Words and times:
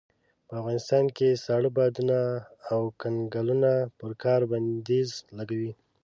په 0.47 0.53
افغانستان 0.61 1.05
کې 1.17 1.39
ساړه 1.45 1.69
بادونه 1.77 2.19
او 2.71 2.81
کنګلونه 3.01 3.71
پر 3.97 4.11
کار 4.23 4.41
بنديز 4.51 5.09
لګوي. 5.37 5.71